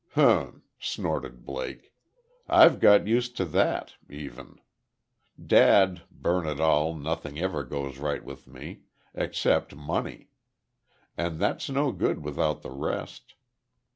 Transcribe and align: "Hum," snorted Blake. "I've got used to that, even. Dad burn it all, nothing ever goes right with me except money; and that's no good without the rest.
"Hum," 0.13 0.63
snorted 0.79 1.45
Blake. 1.45 1.93
"I've 2.49 2.79
got 2.79 3.05
used 3.05 3.37
to 3.37 3.45
that, 3.45 3.93
even. 4.09 4.57
Dad 5.39 6.01
burn 6.09 6.47
it 6.47 6.59
all, 6.59 6.95
nothing 6.95 7.37
ever 7.37 7.63
goes 7.63 7.99
right 7.99 8.23
with 8.25 8.47
me 8.47 8.81
except 9.13 9.75
money; 9.75 10.31
and 11.15 11.37
that's 11.39 11.69
no 11.69 11.91
good 11.91 12.25
without 12.25 12.63
the 12.63 12.71
rest. 12.71 13.35